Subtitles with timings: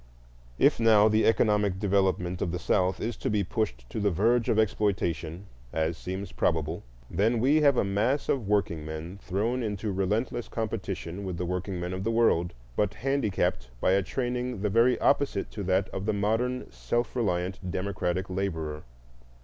[0.57, 4.49] If now the economic development of the South is to be pushed to the verge
[4.49, 10.47] of exploitation, as seems probable, then we have a mass of workingmen thrown into relentless
[10.47, 15.51] competition with the workingmen of the world, but handicapped by a training the very opposite
[15.51, 18.81] to that of the modern self reliant democratic laborer.